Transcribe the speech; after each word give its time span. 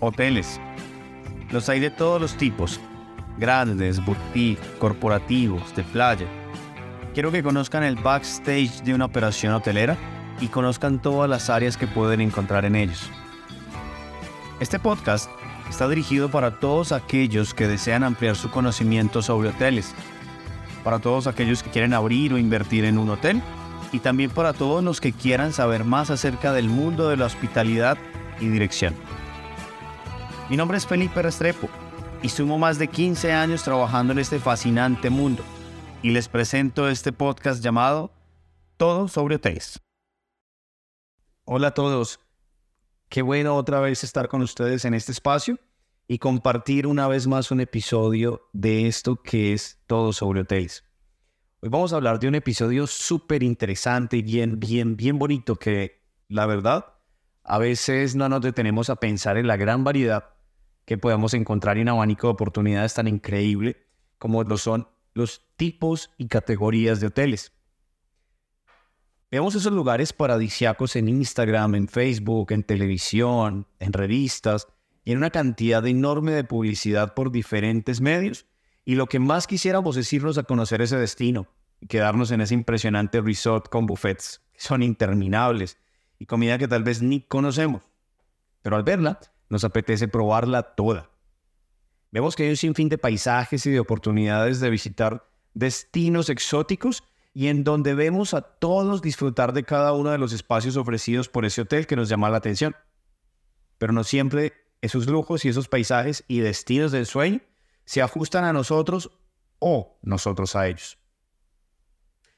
hoteles. 0.00 0.60
Los 1.50 1.68
hay 1.68 1.80
de 1.80 1.90
todos 1.90 2.20
los 2.20 2.34
tipos, 2.34 2.80
grandes, 3.38 4.04
boutique, 4.04 4.60
corporativos, 4.78 5.74
de 5.74 5.82
playa. 5.84 6.26
Quiero 7.14 7.32
que 7.32 7.42
conozcan 7.42 7.82
el 7.82 7.96
backstage 7.96 8.82
de 8.82 8.94
una 8.94 9.06
operación 9.06 9.54
hotelera 9.54 9.96
y 10.40 10.48
conozcan 10.48 11.00
todas 11.00 11.28
las 11.28 11.50
áreas 11.50 11.76
que 11.76 11.86
pueden 11.86 12.20
encontrar 12.20 12.64
en 12.64 12.76
ellos. 12.76 13.10
Este 14.60 14.78
podcast 14.78 15.30
está 15.68 15.88
dirigido 15.88 16.30
para 16.30 16.58
todos 16.58 16.92
aquellos 16.92 17.54
que 17.54 17.68
desean 17.68 18.04
ampliar 18.04 18.36
su 18.36 18.50
conocimiento 18.50 19.22
sobre 19.22 19.50
hoteles, 19.50 19.94
para 20.84 20.98
todos 20.98 21.26
aquellos 21.26 21.62
que 21.62 21.70
quieren 21.70 21.94
abrir 21.94 22.32
o 22.32 22.38
invertir 22.38 22.84
en 22.84 22.98
un 22.98 23.10
hotel 23.10 23.42
y 23.92 24.00
también 24.00 24.30
para 24.30 24.52
todos 24.52 24.82
los 24.82 25.00
que 25.00 25.12
quieran 25.12 25.52
saber 25.52 25.84
más 25.84 26.10
acerca 26.10 26.52
del 26.52 26.68
mundo 26.68 27.08
de 27.08 27.16
la 27.16 27.26
hospitalidad 27.26 27.98
y 28.40 28.48
dirección. 28.48 28.94
Mi 30.48 30.56
nombre 30.56 30.78
es 30.78 30.86
Felipe 30.86 31.20
Restrepo 31.20 31.68
y 32.22 32.30
sumo 32.30 32.56
más 32.56 32.78
de 32.78 32.88
15 32.88 33.32
años 33.32 33.62
trabajando 33.62 34.14
en 34.14 34.18
este 34.18 34.38
fascinante 34.38 35.10
mundo 35.10 35.44
y 36.02 36.08
les 36.08 36.26
presento 36.28 36.88
este 36.88 37.12
podcast 37.12 37.62
llamado 37.62 38.14
Todo 38.78 39.08
sobre 39.08 39.34
hoteles. 39.34 39.78
Hola 41.44 41.68
a 41.68 41.74
todos, 41.74 42.20
qué 43.10 43.20
bueno 43.20 43.56
otra 43.56 43.80
vez 43.80 44.02
estar 44.04 44.28
con 44.28 44.40
ustedes 44.40 44.86
en 44.86 44.94
este 44.94 45.12
espacio 45.12 45.58
y 46.06 46.16
compartir 46.16 46.86
una 46.86 47.08
vez 47.08 47.26
más 47.26 47.50
un 47.50 47.60
episodio 47.60 48.48
de 48.54 48.86
esto 48.86 49.16
que 49.22 49.52
es 49.52 49.78
Todo 49.86 50.14
sobre 50.14 50.40
hoteles. 50.40 50.82
Hoy 51.60 51.68
vamos 51.68 51.92
a 51.92 51.96
hablar 51.96 52.20
de 52.20 52.28
un 52.28 52.36
episodio 52.36 52.86
súper 52.86 53.42
interesante 53.42 54.16
y 54.16 54.22
bien, 54.22 54.58
bien, 54.58 54.96
bien 54.96 55.18
bonito 55.18 55.56
que, 55.56 56.00
la 56.26 56.46
verdad, 56.46 56.86
a 57.44 57.58
veces 57.58 58.16
no 58.16 58.30
nos 58.30 58.40
detenemos 58.40 58.88
a 58.88 58.96
pensar 58.96 59.36
en 59.36 59.46
la 59.46 59.58
gran 59.58 59.84
variedad 59.84 60.37
que 60.88 60.96
podemos 60.96 61.34
encontrar 61.34 61.76
en 61.76 61.90
abanico 61.90 62.28
de 62.28 62.32
oportunidades 62.32 62.94
tan 62.94 63.08
increíble 63.08 63.76
como 64.16 64.42
lo 64.42 64.56
son 64.56 64.88
los 65.12 65.44
tipos 65.56 66.10
y 66.16 66.28
categorías 66.28 66.98
de 66.98 67.08
hoteles. 67.08 67.52
Vemos 69.30 69.54
esos 69.54 69.70
lugares 69.70 70.14
paradisiacos 70.14 70.96
en 70.96 71.10
Instagram, 71.10 71.74
en 71.74 71.88
Facebook, 71.88 72.52
en 72.52 72.62
televisión, 72.62 73.66
en 73.78 73.92
revistas 73.92 74.66
y 75.04 75.12
en 75.12 75.18
una 75.18 75.28
cantidad 75.28 75.86
enorme 75.86 76.32
de 76.32 76.44
publicidad 76.44 77.12
por 77.12 77.30
diferentes 77.30 78.00
medios 78.00 78.46
y 78.86 78.94
lo 78.94 79.08
que 79.08 79.18
más 79.18 79.46
quisiéramos 79.46 79.98
es 79.98 80.10
irnos 80.14 80.38
a 80.38 80.44
conocer 80.44 80.80
ese 80.80 80.96
destino 80.96 81.48
y 81.82 81.86
quedarnos 81.88 82.30
en 82.30 82.40
ese 82.40 82.54
impresionante 82.54 83.20
resort 83.20 83.68
con 83.68 83.84
buffets 83.84 84.40
que 84.54 84.60
son 84.60 84.82
interminables 84.82 85.76
y 86.18 86.24
comida 86.24 86.56
que 86.56 86.66
tal 86.66 86.82
vez 86.82 87.02
ni 87.02 87.20
conocemos. 87.20 87.82
Pero 88.62 88.76
al 88.76 88.84
verla, 88.84 89.20
nos 89.48 89.64
apetece 89.64 90.08
probarla 90.08 90.74
toda. 90.74 91.10
Vemos 92.10 92.36
que 92.36 92.44
hay 92.44 92.50
un 92.50 92.56
sinfín 92.56 92.88
de 92.88 92.98
paisajes 92.98 93.66
y 93.66 93.70
de 93.70 93.80
oportunidades 93.80 94.60
de 94.60 94.70
visitar 94.70 95.28
destinos 95.54 96.30
exóticos 96.30 97.04
y 97.34 97.48
en 97.48 97.64
donde 97.64 97.94
vemos 97.94 98.34
a 98.34 98.40
todos 98.40 99.02
disfrutar 99.02 99.52
de 99.52 99.64
cada 99.64 99.92
uno 99.92 100.10
de 100.10 100.18
los 100.18 100.32
espacios 100.32 100.76
ofrecidos 100.76 101.28
por 101.28 101.44
ese 101.44 101.62
hotel 101.62 101.86
que 101.86 101.96
nos 101.96 102.08
llama 102.08 102.30
la 102.30 102.38
atención. 102.38 102.74
Pero 103.76 103.92
no 103.92 104.04
siempre 104.04 104.54
esos 104.80 105.06
lujos 105.06 105.44
y 105.44 105.48
esos 105.48 105.68
paisajes 105.68 106.24
y 106.28 106.40
destinos 106.40 106.92
del 106.92 107.06
sueño 107.06 107.40
se 107.84 108.02
ajustan 108.02 108.44
a 108.44 108.52
nosotros 108.52 109.10
o 109.58 109.98
nosotros 110.02 110.56
a 110.56 110.68
ellos. 110.68 110.98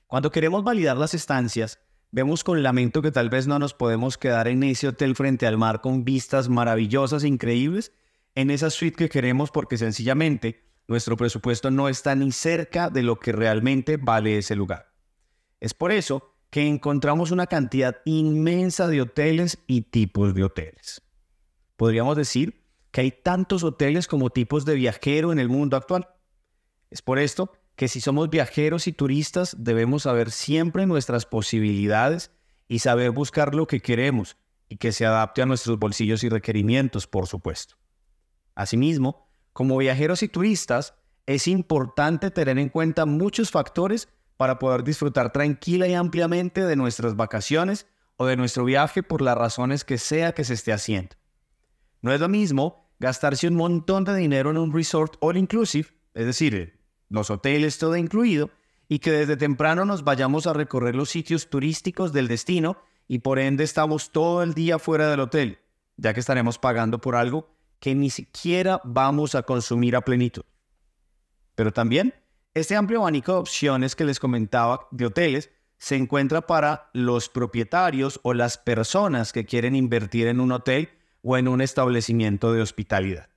Cuando 0.06 0.30
queremos 0.30 0.64
validar 0.64 0.96
las 0.96 1.14
estancias, 1.14 1.78
vemos 2.12 2.44
con 2.44 2.62
lamento 2.62 3.02
que 3.02 3.12
tal 3.12 3.30
vez 3.30 3.46
no 3.46 3.58
nos 3.58 3.74
podemos 3.74 4.18
quedar 4.18 4.48
en 4.48 4.62
ese 4.62 4.88
hotel 4.88 5.14
frente 5.14 5.46
al 5.46 5.58
mar 5.58 5.80
con 5.80 6.04
vistas 6.04 6.48
maravillosas 6.48 7.24
e 7.24 7.28
increíbles, 7.28 7.92
en 8.34 8.50
esa 8.50 8.70
suite 8.70 8.96
que 8.96 9.08
queremos 9.08 9.50
porque 9.50 9.76
sencillamente 9.78 10.64
nuestro 10.88 11.16
presupuesto 11.16 11.70
no 11.70 11.88
está 11.88 12.14
ni 12.14 12.32
cerca 12.32 12.90
de 12.90 13.02
lo 13.02 13.18
que 13.18 13.32
realmente 13.32 13.96
vale 13.96 14.38
ese 14.38 14.56
lugar. 14.56 14.92
Es 15.60 15.74
por 15.74 15.92
eso 15.92 16.34
que 16.50 16.66
encontramos 16.66 17.30
una 17.30 17.46
cantidad 17.46 17.98
inmensa 18.04 18.88
de 18.88 19.02
hoteles 19.02 19.58
y 19.66 19.82
tipos 19.82 20.34
de 20.34 20.44
hoteles. 20.44 21.02
Podríamos 21.76 22.16
decir 22.16 22.64
que 22.90 23.02
hay 23.02 23.12
tantos 23.12 23.62
hoteles 23.62 24.08
como 24.08 24.30
tipos 24.30 24.64
de 24.64 24.74
viajero 24.74 25.32
en 25.32 25.38
el 25.38 25.48
mundo 25.48 25.76
actual. 25.76 26.08
Es 26.90 27.02
por 27.02 27.20
esto 27.20 27.52
que 27.80 27.88
si 27.88 28.02
somos 28.02 28.28
viajeros 28.28 28.86
y 28.88 28.92
turistas 28.92 29.56
debemos 29.58 30.02
saber 30.02 30.30
siempre 30.32 30.84
nuestras 30.84 31.24
posibilidades 31.24 32.30
y 32.68 32.80
saber 32.80 33.10
buscar 33.10 33.54
lo 33.54 33.66
que 33.66 33.80
queremos 33.80 34.36
y 34.68 34.76
que 34.76 34.92
se 34.92 35.06
adapte 35.06 35.40
a 35.40 35.46
nuestros 35.46 35.78
bolsillos 35.78 36.22
y 36.22 36.28
requerimientos, 36.28 37.06
por 37.06 37.26
supuesto. 37.26 37.76
Asimismo, 38.54 39.30
como 39.54 39.78
viajeros 39.78 40.22
y 40.22 40.28
turistas, 40.28 40.92
es 41.24 41.48
importante 41.48 42.30
tener 42.30 42.58
en 42.58 42.68
cuenta 42.68 43.06
muchos 43.06 43.50
factores 43.50 44.08
para 44.36 44.58
poder 44.58 44.84
disfrutar 44.84 45.32
tranquila 45.32 45.88
y 45.88 45.94
ampliamente 45.94 46.66
de 46.66 46.76
nuestras 46.76 47.16
vacaciones 47.16 47.86
o 48.18 48.26
de 48.26 48.36
nuestro 48.36 48.66
viaje 48.66 49.02
por 49.02 49.22
las 49.22 49.38
razones 49.38 49.84
que 49.84 49.96
sea 49.96 50.32
que 50.32 50.44
se 50.44 50.52
esté 50.52 50.74
haciendo. 50.74 51.16
No 52.02 52.12
es 52.12 52.20
lo 52.20 52.28
mismo 52.28 52.90
gastarse 52.98 53.48
un 53.48 53.54
montón 53.54 54.04
de 54.04 54.14
dinero 54.16 54.50
en 54.50 54.58
un 54.58 54.70
resort 54.70 55.16
all 55.20 55.38
inclusive, 55.38 55.88
es 56.12 56.26
decir, 56.26 56.79
los 57.10 57.28
hoteles 57.28 57.76
todo 57.76 57.96
incluido, 57.96 58.50
y 58.88 58.98
que 58.98 59.12
desde 59.12 59.36
temprano 59.36 59.84
nos 59.84 60.02
vayamos 60.02 60.46
a 60.46 60.52
recorrer 60.52 60.96
los 60.96 61.10
sitios 61.10 61.48
turísticos 61.48 62.12
del 62.12 62.26
destino 62.26 62.76
y 63.06 63.20
por 63.20 63.38
ende 63.38 63.62
estamos 63.62 64.10
todo 64.10 64.42
el 64.42 64.54
día 64.54 64.78
fuera 64.78 65.08
del 65.10 65.20
hotel, 65.20 65.58
ya 65.96 66.12
que 66.12 66.20
estaremos 66.20 66.58
pagando 66.58 67.00
por 67.00 67.14
algo 67.14 67.48
que 67.78 67.94
ni 67.94 68.10
siquiera 68.10 68.80
vamos 68.84 69.34
a 69.34 69.42
consumir 69.42 69.94
a 69.94 70.00
plenitud. 70.00 70.42
Pero 71.54 71.72
también, 71.72 72.14
este 72.52 72.74
amplio 72.74 73.00
abanico 73.00 73.32
de 73.32 73.38
opciones 73.38 73.94
que 73.94 74.04
les 74.04 74.18
comentaba 74.18 74.88
de 74.90 75.06
hoteles 75.06 75.50
se 75.78 75.96
encuentra 75.96 76.46
para 76.46 76.90
los 76.92 77.28
propietarios 77.28 78.18
o 78.22 78.34
las 78.34 78.58
personas 78.58 79.32
que 79.32 79.46
quieren 79.46 79.76
invertir 79.76 80.26
en 80.26 80.40
un 80.40 80.52
hotel 80.52 80.90
o 81.22 81.36
en 81.36 81.48
un 81.48 81.60
establecimiento 81.60 82.52
de 82.52 82.60
hospitalidad. 82.60 83.28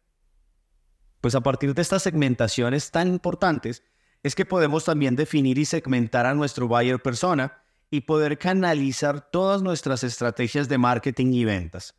Pues 1.24 1.36
a 1.36 1.42
partir 1.42 1.74
de 1.74 1.82
estas 1.82 2.04
segmentaciones 2.04 2.92
tan 2.92 3.08
importantes 3.08 3.82
es 4.24 4.36
que 4.36 4.46
podemos 4.46 4.84
también 4.84 5.16
definir 5.16 5.58
y 5.58 5.64
segmentar 5.64 6.26
a 6.26 6.34
nuestro 6.34 6.68
buyer 6.68 7.02
persona 7.02 7.64
y 7.90 8.02
poder 8.02 8.38
canalizar 8.38 9.32
todas 9.32 9.62
nuestras 9.62 10.04
estrategias 10.04 10.68
de 10.68 10.78
marketing 10.78 11.28
y 11.28 11.46
ventas. 11.46 11.96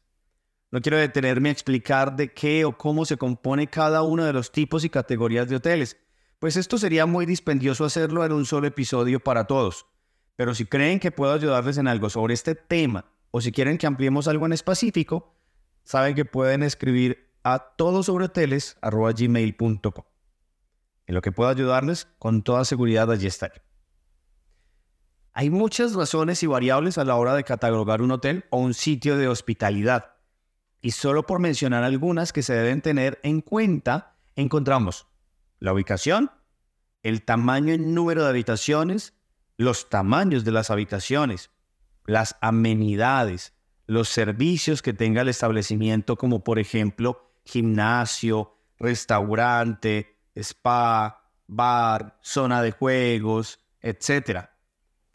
No 0.71 0.83
quiero 0.83 0.99
detenerme 0.99 1.49
a 1.49 1.53
explicar 1.53 2.17
de 2.17 2.35
qué 2.35 2.67
o 2.67 2.77
cómo 2.77 3.07
se 3.07 3.17
compone 3.17 3.67
cada 3.67 4.03
uno 4.03 4.27
de 4.27 4.35
los 4.35 4.53
tipos 4.53 4.85
y 4.85 4.91
categorías 4.91 5.49
de 5.49 5.56
hoteles, 5.56 5.97
pues 6.39 6.59
esto 6.59 6.77
sería 6.77 7.06
muy 7.06 7.25
dispendioso 7.25 7.87
hacerlo 7.87 8.27
en 8.27 8.33
un 8.33 8.45
solo 8.45 8.67
episodio 8.67 9.21
para 9.21 9.47
todos. 9.47 9.87
Pero 10.37 10.55
si 10.55 10.67
creen 10.67 11.01
que 11.01 11.12
puedo 11.12 11.33
ayudarles 11.33 11.79
en 11.79 11.89
algo 11.89 12.11
sobre 12.11 12.35
este 12.35 12.55
tema 12.55 13.06
o 13.31 13.41
si 13.41 13.53
quieren 13.53 13.79
que 13.79 13.87
ampliemos 13.87 14.29
algo 14.29 14.45
en 14.45 14.53
específico, 14.53 15.35
saben 15.83 16.15
que 16.15 16.27
pueden 16.27 16.62
escribir 16.62 17.24
a 17.44 17.60
todosobrehoteles.gmail.com. 17.77 20.05
En 21.06 21.15
lo 21.15 21.21
que 21.21 21.32
pueda 21.32 21.50
ayudarles, 21.50 22.09
con 22.19 22.43
toda 22.43 22.65
seguridad 22.65 23.12
allí 23.12 23.27
estaré. 23.27 23.62
Hay 25.34 25.50
muchas 25.50 25.93
razones 25.94 26.43
y 26.43 26.47
variables 26.47 26.97
a 26.97 27.05
la 27.05 27.16
hora 27.16 27.34
de 27.34 27.44
catalogar 27.44 28.00
un 28.00 28.12
hotel 28.12 28.47
o 28.50 28.56
un 28.59 28.72
sitio 28.72 29.19
de 29.19 29.28
hospitalidad. 29.28 30.12
Y 30.81 30.93
solo 30.93 31.27
por 31.27 31.41
mencionar 31.41 31.84
algunas 31.84 32.32
que 32.32 32.43
se 32.43 32.55
deben 32.55 32.82
tener 32.82 33.19
en 33.22 33.41
cuenta, 33.41 34.16
encontramos 34.37 35.06
la 35.59 35.72
ubicación, 35.72 36.31
el 37.03 37.22
tamaño 37.22 37.75
y 37.75 37.78
número 37.78 38.22
de 38.22 38.31
habitaciones, 38.31 39.15
los 39.56 39.91
tamaños 39.91 40.44
de 40.44 40.53
las 40.53 40.71
habitaciones, 40.71 41.50
las 42.06 42.37
amenidades, 42.41 43.55
los 43.87 44.09
servicios 44.09 44.82
que 44.82 44.93
tenga 44.93 45.23
el 45.23 45.29
establecimiento, 45.29 46.17
como 46.17 46.44
por 46.44 46.58
ejemplo 46.58 47.31
gimnasio, 47.44 48.56
restaurante, 48.79 50.17
spa, 50.35 51.31
bar, 51.46 52.19
zona 52.23 52.62
de 52.62 52.73
juegos, 52.73 53.61
etc. 53.81 54.49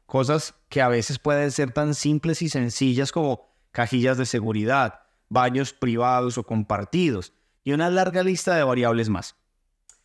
Cosas 0.05 0.55
que 0.69 0.81
a 0.81 0.87
veces 0.87 1.19
pueden 1.19 1.51
ser 1.51 1.71
tan 1.71 1.93
simples 1.93 2.41
y 2.41 2.49
sencillas 2.49 3.11
como 3.11 3.49
cajillas 3.71 4.17
de 4.17 4.25
seguridad, 4.25 5.01
baños 5.29 5.73
privados 5.73 6.37
o 6.37 6.43
compartidos, 6.43 7.33
y 7.63 7.73
una 7.73 7.89
larga 7.89 8.23
lista 8.23 8.55
de 8.55 8.63
variables 8.63 9.09
más. 9.09 9.35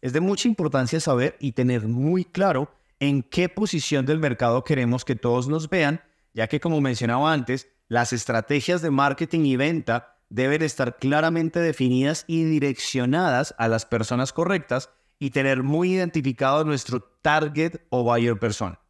Es 0.00 0.12
de 0.12 0.20
mucha 0.20 0.48
importancia 0.48 1.00
saber 1.00 1.36
y 1.40 1.52
tener 1.52 1.88
muy 1.88 2.24
claro 2.24 2.70
en 3.00 3.22
qué 3.22 3.48
posición 3.48 4.04
del 4.06 4.18
mercado 4.18 4.64
queremos 4.64 5.04
que 5.04 5.16
todos 5.16 5.48
nos 5.48 5.68
vean, 5.70 6.02
ya 6.34 6.46
que 6.46 6.60
como 6.60 6.80
mencionaba 6.80 7.32
antes, 7.32 7.68
las 7.88 8.12
estrategias 8.12 8.82
de 8.82 8.90
marketing 8.90 9.44
y 9.44 9.56
venta 9.56 10.13
deben 10.34 10.62
estar 10.62 10.96
claramente 10.96 11.60
definidas 11.60 12.24
y 12.26 12.42
direccionadas 12.42 13.54
a 13.56 13.68
las 13.68 13.86
personas 13.86 14.32
correctas 14.32 14.90
y 15.20 15.30
tener 15.30 15.62
muy 15.62 15.92
identificado 15.92 16.64
nuestro 16.64 17.00
target 17.22 17.76
o 17.88 18.02
buyer 18.02 18.36
persona. 18.36 18.80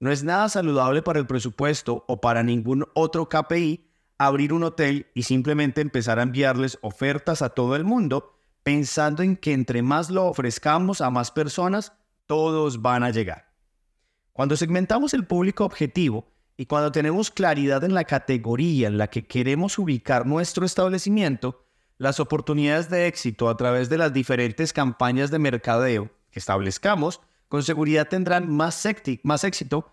No 0.00 0.10
es 0.10 0.24
nada 0.24 0.48
saludable 0.48 1.02
para 1.02 1.18
el 1.18 1.26
presupuesto 1.26 2.06
o 2.08 2.22
para 2.22 2.42
ningún 2.42 2.86
otro 2.94 3.28
KPI 3.28 3.86
abrir 4.16 4.54
un 4.54 4.62
hotel 4.62 5.08
y 5.14 5.24
simplemente 5.24 5.82
empezar 5.82 6.18
a 6.18 6.22
enviarles 6.22 6.78
ofertas 6.80 7.42
a 7.42 7.50
todo 7.50 7.76
el 7.76 7.84
mundo, 7.84 8.40
pensando 8.62 9.22
en 9.22 9.36
que 9.36 9.52
entre 9.52 9.82
más 9.82 10.08
lo 10.08 10.24
ofrezcamos 10.24 11.02
a 11.02 11.10
más 11.10 11.30
personas, 11.30 11.92
todos 12.24 12.80
van 12.80 13.02
a 13.02 13.10
llegar. 13.10 13.52
Cuando 14.32 14.56
segmentamos 14.56 15.12
el 15.12 15.26
público 15.26 15.66
objetivo 15.66 16.32
y 16.56 16.66
cuando 16.66 16.90
tenemos 16.90 17.30
claridad 17.30 17.84
en 17.84 17.94
la 17.94 18.04
categoría 18.04 18.88
en 18.88 18.98
la 18.98 19.08
que 19.08 19.26
queremos 19.26 19.78
ubicar 19.78 20.26
nuestro 20.26 20.64
establecimiento, 20.64 21.64
las 21.98 22.20
oportunidades 22.20 22.88
de 22.88 23.06
éxito 23.06 23.48
a 23.48 23.56
través 23.56 23.88
de 23.88 23.98
las 23.98 24.12
diferentes 24.12 24.72
campañas 24.72 25.30
de 25.30 25.38
mercadeo 25.38 26.10
que 26.30 26.38
establezcamos, 26.38 27.20
con 27.48 27.62
seguridad 27.62 28.08
tendrán 28.08 28.50
más, 28.50 28.84
éxito, 28.86 29.90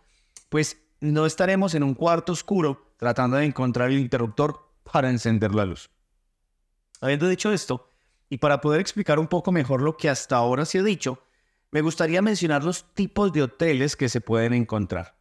pues 0.49 0.77
no 0.99 1.25
estaremos 1.25 1.75
en 1.75 1.83
un 1.83 1.93
cuarto 1.93 2.31
oscuro 2.31 2.93
tratando 2.97 3.37
de 3.37 3.45
encontrar 3.45 3.91
el 3.91 3.99
interruptor 3.99 4.69
para 4.89 5.09
encender 5.09 5.53
la 5.53 5.65
luz. 5.65 5.89
Habiendo 7.01 7.27
dicho 7.27 7.51
esto, 7.51 7.89
y 8.29 8.37
para 8.37 8.61
poder 8.61 8.79
explicar 8.79 9.19
un 9.19 9.27
poco 9.27 9.51
mejor 9.51 9.81
lo 9.81 9.97
que 9.97 10.09
hasta 10.09 10.37
ahora 10.37 10.65
se 10.65 10.79
ha 10.79 10.83
dicho, 10.83 11.23
me 11.71 11.81
gustaría 11.81 12.21
mencionar 12.21 12.63
los 12.63 12.93
tipos 12.93 13.33
de 13.33 13.43
hoteles 13.43 13.95
que 13.95 14.09
se 14.09 14.21
pueden 14.21 14.53
encontrar. 14.53 15.15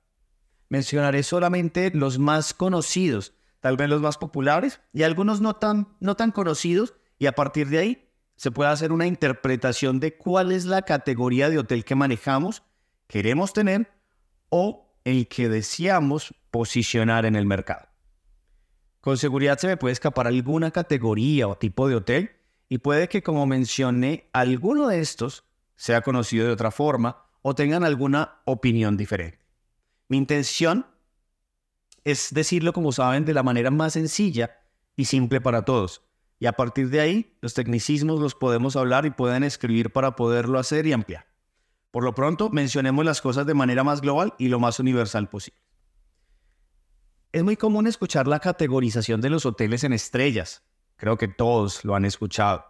Mencionaré 0.73 1.23
solamente 1.23 1.91
los 1.93 2.19
más 2.19 2.55
conocidos, 2.55 3.35
tal 3.61 3.77
vez 3.77 3.91
los 3.91 4.01
más 4.01 4.17
populares 4.17 4.81
y 4.95 5.03
algunos 5.03 5.43
no 5.43 5.57
tan, 5.57 5.99
no 6.01 6.17
tan 6.17 6.31
conocidos, 6.31 6.95
y 7.19 7.27
a 7.27 7.33
partir 7.33 7.69
de 7.69 7.79
ahí 7.79 8.09
se 8.37 8.51
puede 8.51 8.71
hacer 8.71 8.91
una 8.91 9.07
interpretación 9.07 10.01
de 10.01 10.17
cuál 10.17 10.51
es 10.51 10.65
la 10.65 10.81
categoría 10.81 11.51
de 11.51 11.59
hotel 11.59 11.85
que 11.85 11.95
manejamos, 11.95 12.63
queremos 13.07 13.53
tener 13.53 13.93
o 14.49 14.97
el 15.05 15.29
que 15.29 15.51
deseamos 15.51 16.35
posicionar 16.51 17.27
en 17.27 17.37
el 17.37 17.45
mercado. 17.45 17.87
Con 19.03 19.19
seguridad 19.19 19.59
se 19.59 19.67
me 19.67 19.77
puede 19.77 19.93
escapar 19.93 20.27
alguna 20.27 20.71
categoría 20.71 21.49
o 21.49 21.59
tipo 21.59 21.87
de 21.87 21.97
hotel 21.97 22.31
y 22.71 22.79
puede 22.79 23.11
que 23.11 23.23
como 23.23 23.45
mencioné 23.45 24.31
alguno 24.33 24.89
de 24.89 25.01
estos 25.01 25.45
sea 25.77 26.01
conocido 26.01 26.47
de 26.47 26.53
otra 26.55 26.71
forma 26.71 27.27
o 27.43 27.55
tengan 27.55 27.85
alguna 27.85 28.41
opinión 28.47 28.97
diferente. 28.97 29.42
Mi 30.13 30.19
intención 30.19 30.85
es 32.05 32.35
decirlo, 32.35 32.75
como 32.75 32.93
saben, 32.93 33.25
de 33.25 33.33
la 33.33 33.43
manera 33.43 33.71
más 33.71 33.95
sencilla 33.95 34.59
y 34.95 35.07
simple 35.07 35.41
para 35.41 35.65
todos. 35.65 36.03
Y 36.39 36.45
a 36.45 36.53
partir 36.53 36.91
de 36.91 37.01
ahí, 37.01 37.39
los 37.41 37.55
tecnicismos 37.55 38.21
los 38.21 38.35
podemos 38.35 38.77
hablar 38.77 39.07
y 39.07 39.11
pueden 39.11 39.43
escribir 39.43 39.91
para 39.91 40.15
poderlo 40.15 40.59
hacer 40.59 40.87
y 40.87 40.93
ampliar. 40.93 41.29
Por 41.91 42.05
lo 42.05 42.15
pronto, 42.15 42.51
mencionemos 42.51 43.07
las 43.07 43.23
cosas 43.23 43.47
de 43.47 43.55
manera 43.55 43.85
más 43.85 44.03
global 44.03 44.35
y 44.37 44.49
lo 44.49 44.61
más 44.61 44.79
universal 44.79 45.31
posible. 45.31 45.63
Es 47.33 47.43
muy 47.43 47.57
común 47.57 47.87
escuchar 47.87 48.27
la 48.27 48.39
categorización 48.39 49.23
de 49.23 49.31
los 49.31 49.47
hoteles 49.47 49.83
en 49.83 49.95
estrellas. 49.95 50.63
Creo 50.97 51.17
que 51.17 51.29
todos 51.29 51.87
lo 51.87 51.95
han 51.95 52.05
escuchado. 52.05 52.67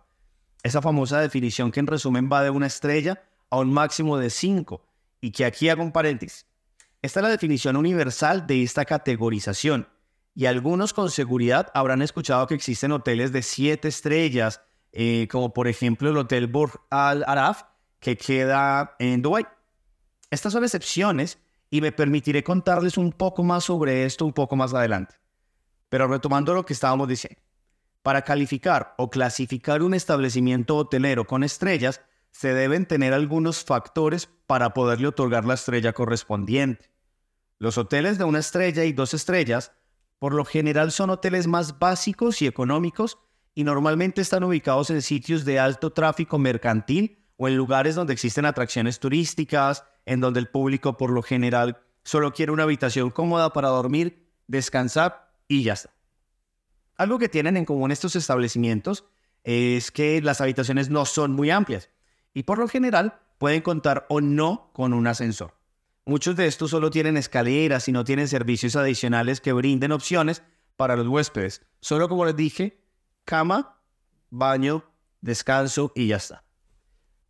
Esa 0.63 0.81
famosa 0.81 1.19
definición 1.19 1.73
que 1.73 1.81
en 1.81 1.89
resumen 1.89 2.31
va 2.33 2.45
de 2.45 2.51
una 2.51 2.69
estrella 2.69 3.21
a 3.51 3.59
un 3.59 3.73
máximo 3.73 4.17
de 4.17 4.31
cinco 4.31 4.87
y 5.21 5.33
que 5.33 5.45
aquí 5.45 5.71
hago 5.71 5.83
un 5.83 5.91
paréntesis. 5.91 6.47
Esta 7.03 7.19
es 7.19 7.25
la 7.25 7.31
definición 7.31 7.75
universal 7.77 8.47
de 8.47 8.63
esta 8.63 8.85
categorización 8.85 9.89
y 10.37 10.47
algunos 10.47 10.93
con 10.93 11.11
seguridad 11.11 11.69
habrán 11.75 12.01
escuchado 12.01 12.47
que 12.47 12.55
existen 12.55 12.93
hoteles 12.93 13.33
de 13.33 13.43
siete 13.43 13.89
estrellas, 13.89 14.63
eh, 14.93 15.27
como 15.29 15.53
por 15.53 15.67
ejemplo 15.67 16.11
el 16.11 16.17
Hotel 16.17 16.47
Burj 16.47 16.77
Al 16.91 17.25
Araf, 17.27 17.65
que 17.99 18.17
queda 18.17 18.95
en 19.01 19.21
Dubái. 19.21 19.45
Estas 20.31 20.53
son 20.53 20.63
excepciones 20.63 21.41
y 21.71 21.81
me 21.81 21.91
permitiré 21.91 22.45
contarles 22.45 22.97
un 22.97 23.11
poco 23.11 23.43
más 23.43 23.65
sobre 23.65 24.05
esto 24.05 24.25
un 24.25 24.33
poco 24.33 24.55
más 24.55 24.73
adelante. 24.73 25.17
Pero 25.89 26.07
retomando 26.07 26.55
lo 26.55 26.65
que 26.65 26.73
estábamos 26.73 27.09
diciendo. 27.09 27.41
Para 28.03 28.23
calificar 28.23 28.95
o 28.97 29.11
clasificar 29.11 29.83
un 29.83 29.95
establecimiento 29.95 30.77
hotelero 30.77 31.27
con 31.27 31.43
estrellas, 31.43 32.01
se 32.31 32.55
deben 32.55 32.87
tener 32.87 33.13
algunos 33.13 33.65
factores 33.65 34.29
para 34.47 34.73
poderle 34.73 35.09
otorgar 35.09 35.45
la 35.45 35.55
estrella 35.55 35.93
correspondiente. 35.93 36.92
Los 37.63 37.79
hoteles 37.79 38.19
de 38.19 38.25
una 38.25 38.41
estrella 38.41 38.83
y 38.83 38.93
dos 38.93 39.15
estrellas, 39.15 39.71
por 40.19 40.35
lo 40.35 40.45
general 40.45 40.91
son 40.91 41.11
hoteles 41.11 41.47
más 41.47 41.79
básicos 41.79 42.43
y 42.43 42.49
económicos 42.49 43.21
y 43.55 43.63
normalmente 43.63 44.21
están 44.21 44.43
ubicados 44.43 44.91
en 44.91 45.01
sitios 45.01 45.45
de 45.45 45.61
alto 45.61 45.93
tráfico 45.93 46.41
mercantil 46.41 47.25
o 47.37 47.47
en 47.47 47.57
lugares 47.57 47.95
donde 47.95 48.15
existen 48.15 48.47
atracciones 48.47 48.99
turísticas, 48.99 49.85
en 50.07 50.19
donde 50.19 50.41
el 50.41 50.49
público 50.49 50.97
por 50.97 51.11
lo 51.11 51.23
general 51.23 51.79
solo 52.03 52.33
quiere 52.33 52.51
una 52.51 52.65
habitación 52.65 53.11
cómoda 53.11 53.53
para 53.53 53.69
dormir, 53.69 54.29
descansar 54.49 55.33
y 55.47 55.63
ya 55.63 55.75
está. 55.75 55.95
Algo 56.97 57.21
que 57.21 57.29
tienen 57.29 57.57
en 57.57 57.65
común 57.65 57.93
estos 57.93 58.17
establecimientos 58.17 59.05
es 59.45 59.93
que 59.93 60.21
las 60.21 60.41
habitaciones 60.41 60.91
no 60.91 61.05
son 61.05 61.31
muy 61.31 61.51
amplias 61.51 61.91
y 62.35 62.43
por 62.43 62.59
lo 62.59 62.67
general 62.67 63.21
pueden 63.39 63.63
contar 63.63 64.05
o 64.09 64.21
no 64.21 64.73
con 64.73 64.93
un 64.93 65.07
ascensor. 65.07 65.62
Muchos 66.05 66.35
de 66.35 66.47
estos 66.47 66.71
solo 66.71 66.91
tienen 66.91 67.17
escaleras 67.17 67.87
y 67.89 67.93
no 67.93 68.05
tienen 68.05 68.27
servicios 68.27 68.75
adicionales 68.75 69.41
que 69.41 69.53
brinden 69.53 69.93
opciones 69.93 70.43
para 70.77 70.97
los 70.97 71.07
huéspedes. 71.07 71.65
Solo 71.81 72.09
como 72.09 72.25
les 72.25 72.35
dije, 72.35 72.83
cama, 73.25 73.81
baño, 74.31 74.85
descanso 75.21 75.93
y 75.95 76.09
ya 76.09 76.17
está. 76.17 76.45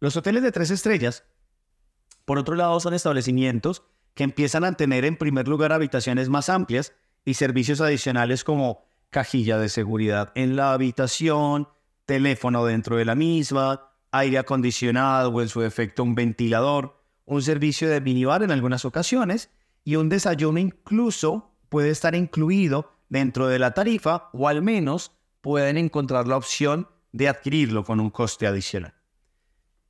Los 0.00 0.16
hoteles 0.16 0.42
de 0.42 0.52
tres 0.52 0.70
estrellas, 0.70 1.24
por 2.24 2.38
otro 2.38 2.54
lado, 2.54 2.80
son 2.80 2.94
establecimientos 2.94 3.82
que 4.14 4.24
empiezan 4.24 4.64
a 4.64 4.72
tener 4.72 5.04
en 5.04 5.16
primer 5.16 5.48
lugar 5.48 5.72
habitaciones 5.72 6.28
más 6.28 6.48
amplias 6.48 6.94
y 7.24 7.34
servicios 7.34 7.80
adicionales 7.80 8.42
como 8.42 8.84
cajilla 9.10 9.58
de 9.58 9.68
seguridad 9.68 10.32
en 10.34 10.56
la 10.56 10.72
habitación, 10.72 11.68
teléfono 12.06 12.64
dentro 12.64 12.96
de 12.96 13.04
la 13.04 13.14
misma, 13.14 13.90
aire 14.10 14.38
acondicionado 14.38 15.30
o 15.30 15.42
en 15.42 15.48
su 15.48 15.60
defecto 15.60 16.02
un 16.02 16.14
ventilador, 16.14 17.01
un 17.24 17.42
servicio 17.42 17.88
de 17.88 18.00
minibar 18.00 18.42
en 18.42 18.50
algunas 18.50 18.84
ocasiones 18.84 19.50
y 19.84 19.96
un 19.96 20.08
desayuno 20.08 20.58
incluso 20.58 21.52
puede 21.68 21.90
estar 21.90 22.14
incluido 22.14 22.92
dentro 23.08 23.48
de 23.48 23.58
la 23.58 23.74
tarifa 23.74 24.30
o 24.32 24.48
al 24.48 24.62
menos 24.62 25.12
pueden 25.40 25.76
encontrar 25.76 26.26
la 26.26 26.36
opción 26.36 26.88
de 27.12 27.28
adquirirlo 27.28 27.84
con 27.84 28.00
un 28.00 28.10
coste 28.10 28.46
adicional. 28.46 28.94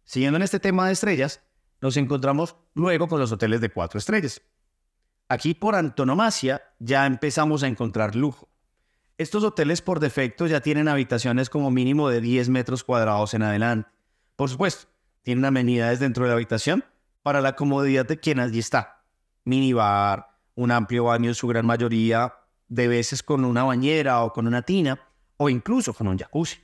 Siguiendo 0.05 0.37
en 0.37 0.43
este 0.43 0.61
tema 0.61 0.87
de 0.87 0.93
estrellas, 0.93 1.41
nos 1.81 1.97
encontramos 1.97 2.57
luego 2.75 3.09
con 3.09 3.21
los 3.21 3.33
hoteles 3.33 3.61
de 3.61 3.71
cuatro 3.71 3.99
estrellas. 3.99 4.43
Aquí 5.29 5.55
por 5.55 5.75
antonomasia 5.75 6.63
ya 6.79 7.07
empezamos 7.07 7.63
a 7.63 7.69
encontrar 7.69 8.15
lujo. 8.15 8.49
Estos 9.19 9.45
hoteles 9.45 9.83
por 9.83 10.01
defecto 10.01 10.47
ya 10.47 10.61
tienen 10.61 10.89
habitaciones 10.89 11.49
como 11.49 11.71
mínimo 11.71 12.09
de 12.09 12.21
10 12.21 12.49
metros 12.49 12.83
cuadrados 12.83 13.35
en 13.35 13.43
adelante. 13.43 13.91
Por 14.37 14.51
supuesto, 14.51 14.89
tienen 15.23 15.45
amenidades 15.45 16.01
dentro 16.01 16.25
de 16.25 16.31
la 16.31 16.35
habitación 16.35 16.85
para 17.23 17.41
la 17.41 17.55
comodidad 17.55 18.07
de 18.07 18.19
quien 18.19 18.41
allí 18.41 18.59
está. 18.59 19.05
Minibar, 19.45 20.29
un 20.55 20.71
amplio 20.71 21.05
baño 21.05 21.29
en 21.29 21.35
su 21.35 21.47
gran 21.49 21.67
mayoría, 21.67 22.35
de 22.69 22.89
veces 22.89 23.23
con 23.23 23.45
una 23.45 23.65
bañera 23.65 24.23
o 24.23 24.33
con 24.33 24.47
una 24.47 24.63
tina, 24.63 24.99
o 25.37 25.49
incluso 25.49 25.93
con 25.95 26.09
un 26.09 26.19
jacuzzi. 26.19 26.59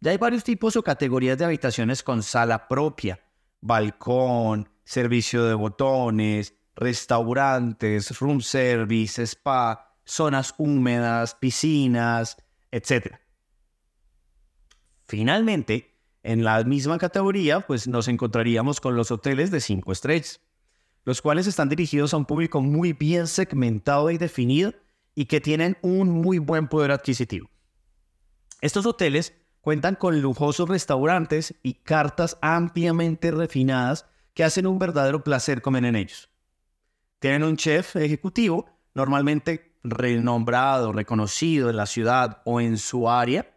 Ya 0.00 0.10
hay 0.10 0.18
varios 0.18 0.44
tipos 0.44 0.76
o 0.76 0.82
categorías 0.82 1.38
de 1.38 1.44
habitaciones 1.44 2.02
con 2.02 2.22
sala 2.22 2.68
propia, 2.68 3.20
balcón, 3.60 4.68
servicio 4.84 5.44
de 5.44 5.54
botones, 5.54 6.54
restaurantes, 6.74 8.18
room 8.18 8.40
service, 8.40 9.22
spa, 9.22 9.96
zonas 10.04 10.54
húmedas, 10.58 11.34
piscinas, 11.34 12.36
etc. 12.70 13.16
Finalmente, 15.06 15.93
en 16.24 16.42
la 16.42 16.64
misma 16.64 16.98
categoría, 16.98 17.60
pues 17.60 17.86
nos 17.86 18.08
encontraríamos 18.08 18.80
con 18.80 18.96
los 18.96 19.10
hoteles 19.10 19.50
de 19.50 19.60
5 19.60 19.92
estrellas, 19.92 20.40
los 21.04 21.20
cuales 21.20 21.46
están 21.46 21.68
dirigidos 21.68 22.14
a 22.14 22.16
un 22.16 22.24
público 22.24 22.62
muy 22.62 22.94
bien 22.94 23.26
segmentado 23.26 24.10
y 24.10 24.16
definido 24.16 24.72
y 25.14 25.26
que 25.26 25.42
tienen 25.42 25.76
un 25.82 26.08
muy 26.10 26.38
buen 26.38 26.66
poder 26.66 26.90
adquisitivo. 26.90 27.50
Estos 28.62 28.86
hoteles 28.86 29.34
cuentan 29.60 29.96
con 29.96 30.22
lujosos 30.22 30.68
restaurantes 30.68 31.54
y 31.62 31.74
cartas 31.74 32.38
ampliamente 32.40 33.30
refinadas 33.30 34.06
que 34.32 34.44
hacen 34.44 34.66
un 34.66 34.78
verdadero 34.78 35.22
placer 35.22 35.60
comer 35.60 35.84
en 35.84 35.96
ellos. 35.96 36.30
Tienen 37.18 37.44
un 37.44 37.56
chef 37.56 37.96
ejecutivo, 37.96 38.66
normalmente 38.94 39.76
renombrado, 39.82 40.92
reconocido 40.92 41.68
en 41.68 41.76
la 41.76 41.86
ciudad 41.86 42.40
o 42.46 42.62
en 42.62 42.78
su 42.78 43.10
área, 43.10 43.53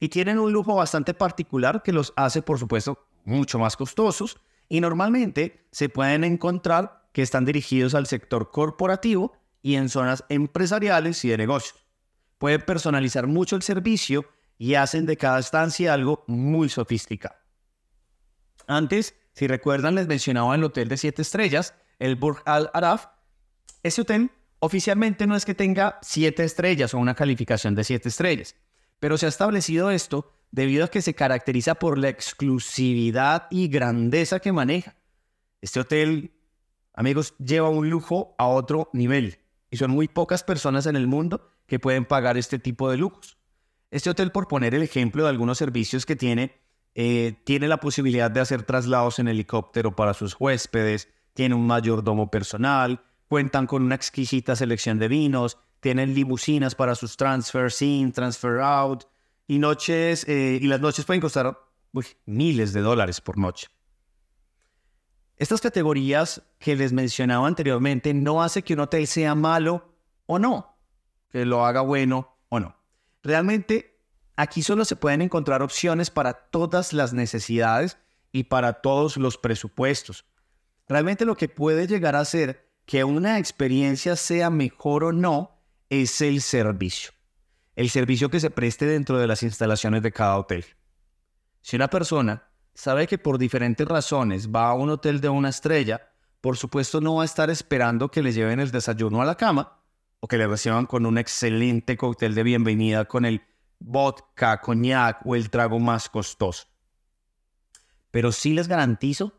y 0.00 0.08
tienen 0.08 0.38
un 0.38 0.52
lujo 0.52 0.74
bastante 0.74 1.14
particular 1.14 1.82
que 1.82 1.92
los 1.92 2.12
hace, 2.16 2.42
por 2.42 2.58
supuesto, 2.58 3.06
mucho 3.24 3.58
más 3.58 3.76
costosos, 3.76 4.40
y 4.68 4.80
normalmente 4.80 5.66
se 5.70 5.88
pueden 5.88 6.24
encontrar 6.24 7.08
que 7.12 7.22
están 7.22 7.44
dirigidos 7.44 7.94
al 7.94 8.06
sector 8.06 8.50
corporativo 8.50 9.32
y 9.62 9.74
en 9.74 9.88
zonas 9.88 10.24
empresariales 10.28 11.24
y 11.24 11.28
de 11.28 11.38
negocios. 11.38 11.86
Pueden 12.38 12.62
personalizar 12.62 13.26
mucho 13.26 13.56
el 13.56 13.62
servicio 13.62 14.24
y 14.56 14.74
hacen 14.74 15.06
de 15.06 15.16
cada 15.16 15.38
estancia 15.38 15.92
algo 15.92 16.24
muy 16.26 16.68
sofisticado. 16.68 17.36
Antes, 18.66 19.14
si 19.34 19.46
recuerdan, 19.46 19.96
les 19.96 20.06
mencionaba 20.06 20.54
el 20.54 20.64
hotel 20.64 20.88
de 20.88 20.96
siete 20.96 21.22
estrellas, 21.22 21.74
el 21.98 22.16
Burj 22.16 22.42
Al 22.46 22.70
Araf. 22.72 23.06
Ese 23.82 24.02
hotel 24.02 24.30
Oficialmente 24.62 25.26
no 25.26 25.36
es 25.36 25.46
que 25.46 25.54
tenga 25.54 25.98
siete 26.02 26.44
estrellas 26.44 26.92
o 26.92 26.98
una 26.98 27.14
calificación 27.14 27.74
de 27.74 27.82
siete 27.82 28.10
estrellas, 28.10 28.56
pero 29.00 29.18
se 29.18 29.26
ha 29.26 29.30
establecido 29.30 29.90
esto 29.90 30.32
debido 30.52 30.84
a 30.84 30.88
que 30.88 31.02
se 31.02 31.14
caracteriza 31.14 31.74
por 31.74 31.98
la 31.98 32.08
exclusividad 32.08 33.46
y 33.50 33.68
grandeza 33.68 34.40
que 34.40 34.52
maneja. 34.52 34.96
Este 35.60 35.80
hotel, 35.80 36.32
amigos, 36.92 37.34
lleva 37.38 37.68
un 37.68 37.90
lujo 37.90 38.34
a 38.38 38.46
otro 38.46 38.90
nivel 38.92 39.38
y 39.70 39.76
son 39.76 39.90
muy 39.90 40.08
pocas 40.08 40.42
personas 40.42 40.86
en 40.86 40.96
el 40.96 41.06
mundo 41.06 41.48
que 41.66 41.78
pueden 41.78 42.04
pagar 42.04 42.36
este 42.36 42.58
tipo 42.58 42.90
de 42.90 42.96
lujos. 42.96 43.38
Este 43.90 44.10
hotel, 44.10 44.32
por 44.32 44.48
poner 44.48 44.74
el 44.74 44.82
ejemplo 44.82 45.24
de 45.24 45.30
algunos 45.30 45.58
servicios 45.58 46.06
que 46.06 46.16
tiene, 46.16 46.60
eh, 46.94 47.40
tiene 47.44 47.68
la 47.68 47.78
posibilidad 47.78 48.30
de 48.30 48.40
hacer 48.40 48.62
traslados 48.64 49.18
en 49.18 49.28
helicóptero 49.28 49.94
para 49.94 50.14
sus 50.14 50.36
huéspedes, 50.38 51.08
tiene 51.34 51.54
un 51.54 51.66
mayordomo 51.66 52.30
personal, 52.30 53.02
cuentan 53.28 53.66
con 53.66 53.82
una 53.82 53.94
exquisita 53.94 54.56
selección 54.56 54.98
de 54.98 55.08
vinos, 55.08 55.58
tienen 55.80 56.14
limusinas 56.14 56.74
para 56.74 56.94
sus 56.94 57.16
transfers 57.16 57.82
in, 57.82 58.12
transfer 58.12 58.60
out, 58.60 59.04
y 59.46 59.58
noches, 59.58 60.24
eh, 60.28 60.58
y 60.60 60.66
las 60.66 60.80
noches 60.80 61.04
pueden 61.04 61.20
costar 61.20 61.58
miles 62.26 62.72
de 62.72 62.80
dólares 62.80 63.20
por 63.20 63.36
noche. 63.36 63.66
Estas 65.36 65.60
categorías 65.60 66.42
que 66.58 66.76
les 66.76 66.92
mencionaba 66.92 67.48
anteriormente 67.48 68.14
no 68.14 68.42
hace 68.42 68.62
que 68.62 68.74
un 68.74 68.80
hotel 68.80 69.06
sea 69.06 69.34
malo 69.34 69.96
o 70.26 70.38
no, 70.38 70.76
que 71.30 71.44
lo 71.44 71.64
haga 71.64 71.80
bueno 71.80 72.36
o 72.50 72.60
no. 72.60 72.76
Realmente 73.22 73.98
aquí 74.36 74.62
solo 74.62 74.84
se 74.84 74.96
pueden 74.96 75.22
encontrar 75.22 75.62
opciones 75.62 76.10
para 76.10 76.34
todas 76.34 76.92
las 76.92 77.12
necesidades 77.12 77.96
y 78.32 78.44
para 78.44 78.74
todos 78.74 79.16
los 79.16 79.38
presupuestos. 79.38 80.26
Realmente 80.88 81.24
lo 81.24 81.36
que 81.36 81.48
puede 81.48 81.86
llegar 81.86 82.16
a 82.16 82.24
ser 82.24 82.68
que 82.84 83.02
una 83.04 83.38
experiencia 83.38 84.16
sea 84.16 84.50
mejor 84.50 85.04
o 85.04 85.12
no 85.12 85.59
es 85.90 86.20
el 86.20 86.40
servicio. 86.40 87.10
El 87.74 87.90
servicio 87.90 88.30
que 88.30 88.38
se 88.38 88.50
preste 88.50 88.86
dentro 88.86 89.18
de 89.18 89.26
las 89.26 89.42
instalaciones 89.42 90.02
de 90.02 90.12
cada 90.12 90.38
hotel. 90.38 90.64
Si 91.60 91.76
una 91.76 91.88
persona 91.88 92.44
sabe 92.74 93.08
que 93.08 93.18
por 93.18 93.38
diferentes 93.38 93.86
razones 93.86 94.48
va 94.48 94.68
a 94.68 94.74
un 94.74 94.88
hotel 94.90 95.20
de 95.20 95.28
una 95.28 95.48
estrella, 95.48 96.12
por 96.40 96.56
supuesto 96.56 97.00
no 97.00 97.16
va 97.16 97.22
a 97.22 97.26
estar 97.26 97.50
esperando 97.50 98.08
que 98.08 98.22
le 98.22 98.32
lleven 98.32 98.60
el 98.60 98.70
desayuno 98.70 99.20
a 99.20 99.24
la 99.24 99.34
cama 99.34 99.80
o 100.20 100.28
que 100.28 100.38
le 100.38 100.46
reciban 100.46 100.86
con 100.86 101.06
un 101.06 101.18
excelente 101.18 101.96
cóctel 101.96 102.34
de 102.34 102.44
bienvenida 102.44 103.06
con 103.06 103.24
el 103.24 103.42
vodka, 103.80 104.60
coñac 104.60 105.26
o 105.26 105.34
el 105.34 105.50
trago 105.50 105.80
más 105.80 106.08
costoso. 106.08 106.68
Pero 108.12 108.30
sí 108.30 108.52
les 108.52 108.68
garantizo 108.68 109.32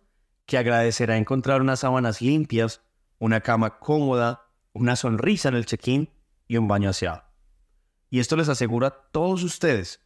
que 0.46 0.58
agradecerá 0.58 1.15
encontrar 1.15 1.62
unas 1.62 1.79
sábanas 1.79 2.22
limpias, 2.22 2.81
una 3.20 3.39
cama 3.39 3.79
cómoda, 3.79 4.48
una 4.74 4.96
sonrisa 4.98 5.48
en 5.50 5.55
el 5.55 5.65
check-in 5.65 6.10
y 6.51 6.58
un 6.58 6.67
baño 6.67 6.89
aseado. 6.89 7.24
Y 8.10 8.20
esto 8.20 8.36
les 8.36 8.50
asegura 8.50 8.88
a 8.88 9.12
todos 9.13 9.41
ustedes, 9.41 10.01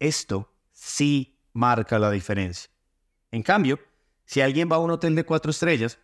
esto 0.00 0.52
sí 0.72 1.38
marca 1.52 2.00
la 2.00 2.10
diferencia. 2.10 2.68
En 3.30 3.44
cambio, 3.44 3.78
si 4.24 4.40
alguien 4.40 4.68
va 4.68 4.74
a 4.74 4.80
un 4.80 4.90
hotel 4.90 5.14
de 5.14 5.24
cuatro 5.24 5.52
estrellas 5.52 6.00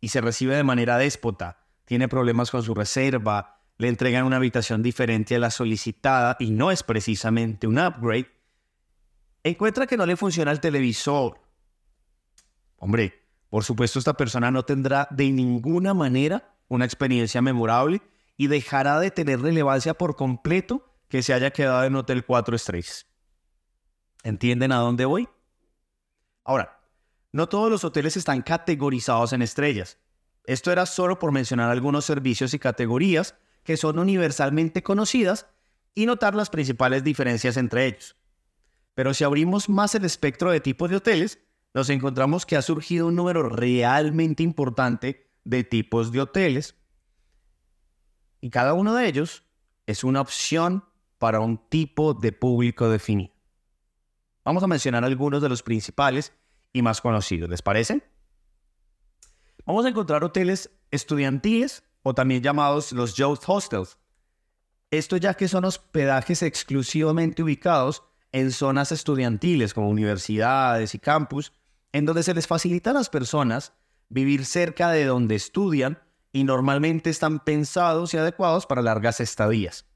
y 0.00 0.08
se 0.08 0.20
recibe 0.20 0.56
de 0.56 0.64
manera 0.64 0.98
déspota, 0.98 1.68
tiene 1.84 2.08
problemas 2.08 2.50
con 2.50 2.64
su 2.64 2.74
reserva, 2.74 3.62
le 3.78 3.86
entregan 3.86 4.24
una 4.24 4.38
habitación 4.38 4.82
diferente 4.82 5.36
a 5.36 5.38
la 5.38 5.52
solicitada 5.52 6.36
y 6.40 6.50
no 6.50 6.72
es 6.72 6.82
precisamente 6.82 7.68
un 7.68 7.78
upgrade, 7.78 8.32
encuentra 9.44 9.86
que 9.86 9.96
no 9.96 10.04
le 10.04 10.16
funciona 10.16 10.50
el 10.50 10.58
televisor. 10.58 11.40
Hombre, 12.74 13.22
por 13.50 13.62
supuesto 13.62 14.00
esta 14.00 14.14
persona 14.14 14.50
no 14.50 14.64
tendrá 14.64 15.06
de 15.12 15.30
ninguna 15.30 15.94
manera 15.94 16.56
una 16.66 16.86
experiencia 16.86 17.40
memorable 17.40 18.02
y 18.40 18.46
dejará 18.46 18.98
de 19.00 19.10
tener 19.10 19.42
relevancia 19.42 19.92
por 19.92 20.16
completo 20.16 20.90
que 21.08 21.22
se 21.22 21.34
haya 21.34 21.50
quedado 21.50 21.84
en 21.84 21.94
Hotel 21.94 22.24
4 22.24 22.56
estrellas. 22.56 23.06
¿Entienden 24.22 24.72
a 24.72 24.76
dónde 24.76 25.04
voy? 25.04 25.28
Ahora, 26.42 26.80
no 27.32 27.50
todos 27.50 27.70
los 27.70 27.84
hoteles 27.84 28.16
están 28.16 28.40
categorizados 28.40 29.34
en 29.34 29.42
estrellas. 29.42 29.98
Esto 30.46 30.72
era 30.72 30.86
solo 30.86 31.18
por 31.18 31.32
mencionar 31.32 31.70
algunos 31.70 32.06
servicios 32.06 32.54
y 32.54 32.58
categorías 32.58 33.34
que 33.62 33.76
son 33.76 33.98
universalmente 33.98 34.82
conocidas 34.82 35.46
y 35.94 36.06
notar 36.06 36.34
las 36.34 36.48
principales 36.48 37.04
diferencias 37.04 37.58
entre 37.58 37.88
ellos. 37.88 38.16
Pero 38.94 39.12
si 39.12 39.22
abrimos 39.22 39.68
más 39.68 39.94
el 39.94 40.06
espectro 40.06 40.50
de 40.50 40.60
tipos 40.60 40.88
de 40.88 40.96
hoteles, 40.96 41.40
nos 41.74 41.90
encontramos 41.90 42.46
que 42.46 42.56
ha 42.56 42.62
surgido 42.62 43.08
un 43.08 43.16
número 43.16 43.50
realmente 43.50 44.42
importante 44.42 45.30
de 45.44 45.62
tipos 45.62 46.10
de 46.10 46.22
hoteles 46.22 46.79
y 48.40 48.50
cada 48.50 48.74
uno 48.74 48.94
de 48.94 49.06
ellos 49.06 49.44
es 49.86 50.04
una 50.04 50.20
opción 50.20 50.84
para 51.18 51.40
un 51.40 51.58
tipo 51.68 52.14
de 52.14 52.32
público 52.32 52.88
definido. 52.88 53.32
Vamos 54.44 54.62
a 54.62 54.66
mencionar 54.66 55.04
algunos 55.04 55.42
de 55.42 55.48
los 55.48 55.62
principales 55.62 56.32
y 56.72 56.82
más 56.82 57.00
conocidos, 57.00 57.50
¿les 57.50 57.62
parece? 57.62 58.02
Vamos 59.66 59.84
a 59.84 59.90
encontrar 59.90 60.24
hoteles 60.24 60.70
estudiantiles 60.90 61.82
o 62.02 62.14
también 62.14 62.42
llamados 62.42 62.92
los 62.92 63.14
youth 63.14 63.42
hostels. 63.46 63.98
Esto 64.90 65.16
ya 65.16 65.34
que 65.34 65.46
son 65.46 65.64
hospedajes 65.64 66.42
exclusivamente 66.42 67.42
ubicados 67.42 68.02
en 68.32 68.50
zonas 68.50 68.92
estudiantiles 68.92 69.74
como 69.74 69.90
universidades 69.90 70.94
y 70.94 70.98
campus, 70.98 71.52
en 71.92 72.06
donde 72.06 72.22
se 72.22 72.34
les 72.34 72.46
facilita 72.46 72.90
a 72.90 72.94
las 72.94 73.10
personas 73.10 73.72
vivir 74.08 74.44
cerca 74.44 74.90
de 74.90 75.04
donde 75.04 75.34
estudian 75.34 75.98
y 76.32 76.44
normalmente 76.44 77.10
están 77.10 77.40
pensados 77.40 78.14
y 78.14 78.16
adecuados 78.16 78.66
para 78.66 78.82
largas 78.82 79.20
estadías. 79.20 79.86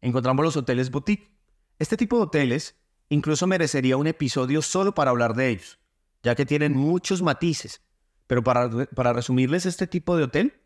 Encontramos 0.00 0.44
los 0.44 0.56
hoteles 0.56 0.90
boutique. 0.90 1.30
Este 1.78 1.96
tipo 1.96 2.16
de 2.16 2.22
hoteles 2.24 2.76
incluso 3.08 3.46
merecería 3.46 3.96
un 3.96 4.06
episodio 4.06 4.62
solo 4.62 4.94
para 4.94 5.10
hablar 5.10 5.34
de 5.34 5.48
ellos, 5.48 5.78
ya 6.22 6.34
que 6.34 6.46
tienen 6.46 6.76
muchos 6.76 7.22
matices. 7.22 7.82
Pero 8.26 8.42
para, 8.42 8.86
para 8.94 9.12
resumirles, 9.12 9.66
este 9.66 9.86
tipo 9.86 10.16
de 10.16 10.24
hotel 10.24 10.60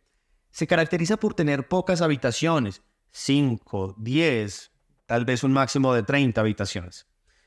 se 0.51 0.67
caracteriza 0.67 1.17
por 1.17 1.35
tener 1.35 1.69
pocas 1.69 2.01
habitaciones, 2.01 2.83
5, 3.11 3.97
10, 3.99 4.73
tal 5.07 5.25
vez 5.25 5.43
un 5.43 5.53
máximo 5.53 5.95
de 5.95 6.03
30 6.03 6.41
habitaciones. 6.41 7.07